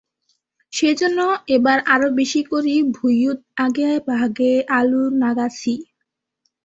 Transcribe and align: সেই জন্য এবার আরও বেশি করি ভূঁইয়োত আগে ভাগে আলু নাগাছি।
সেই 0.73 0.95
জন্য 0.95 1.19
এবার 1.55 1.77
আরও 1.93 2.07
বেশি 2.19 2.41
করি 2.51 2.75
ভূঁইয়োত 2.95 3.39
আগে 3.65 3.89
ভাগে 4.09 4.51
আলু 4.77 5.03
নাগাছি। 5.21 5.73